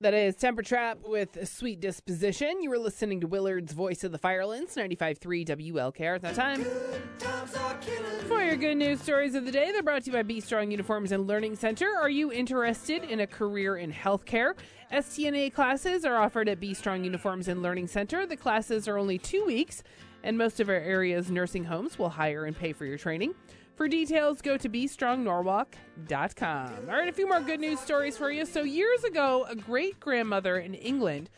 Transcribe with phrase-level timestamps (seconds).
[0.00, 2.62] That is Temper Trap with Sweet Disposition.
[2.62, 6.64] You were listening to Willard's Voice of the Firelands, 95.3 WLKR at that time.
[8.28, 10.70] For your good news stories of the day, they're brought to you by Be Strong
[10.70, 11.88] Uniforms and Learning Center.
[12.00, 14.54] Are you interested in a career in healthcare?
[14.92, 18.24] STNA classes are offered at Be Strong Uniforms and Learning Center.
[18.24, 19.82] The classes are only two weeks,
[20.22, 23.34] and most of our area's nursing homes will hire and pay for your training.
[23.76, 26.72] For details, go to BeStrongNorwalk.com.
[26.88, 28.44] All right, a few more good news stories for you.
[28.44, 31.30] So, years ago, a great grandmother in England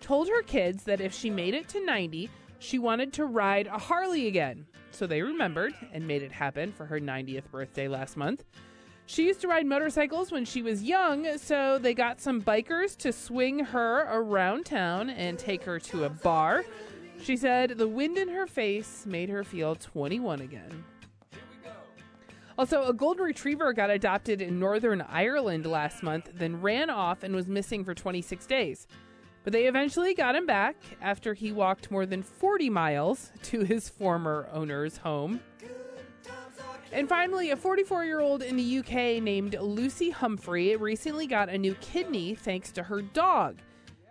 [0.00, 2.30] told her kids that if she made it to 90,
[2.60, 4.66] she wanted to ride a Harley again.
[4.90, 8.44] So they remembered and made it happen for her 90th birthday last month.
[9.06, 13.12] She used to ride motorcycles when she was young, so they got some bikers to
[13.12, 16.64] swing her around town and take her to a bar.
[17.22, 20.84] She said the wind in her face made her feel 21 again.
[22.58, 27.34] Also, a golden retriever got adopted in Northern Ireland last month, then ran off and
[27.34, 28.88] was missing for 26 days.
[29.44, 33.88] But they eventually got him back after he walked more than 40 miles to his
[33.88, 35.40] former owner's home.
[36.90, 41.58] And finally, a 44 year old in the UK named Lucy Humphrey recently got a
[41.58, 43.58] new kidney thanks to her dog.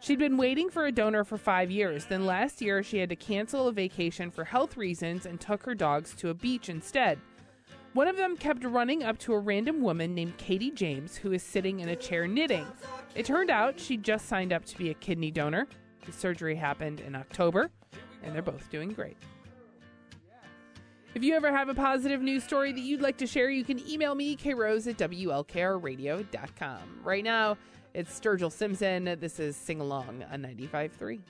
[0.00, 2.04] She'd been waiting for a donor for five years.
[2.04, 5.74] Then last year, she had to cancel a vacation for health reasons and took her
[5.74, 7.18] dogs to a beach instead.
[7.94, 11.42] One of them kept running up to a random woman named Katie James, who is
[11.42, 12.66] sitting in a chair knitting.
[13.14, 15.66] It turned out she just signed up to be a kidney donor.
[16.04, 17.70] The surgery happened in October,
[18.22, 19.16] and they're both doing great.
[21.14, 23.80] If you ever have a positive news story that you'd like to share, you can
[23.88, 26.80] email me, krose at WLKRradio.com.
[27.02, 27.56] Right now,
[27.96, 29.16] it's Sturgill Simpson.
[29.18, 31.20] This is Sing Along on 95.3.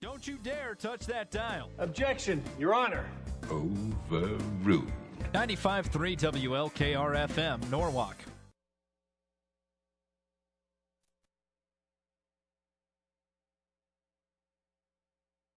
[0.00, 1.70] Don't you dare touch that dial.
[1.78, 3.06] Objection, Your Honor.
[3.50, 4.92] Overruled.
[5.32, 8.16] 95.3 WLKR FM, Norwalk.